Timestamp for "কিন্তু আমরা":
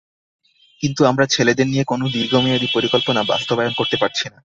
0.81-1.25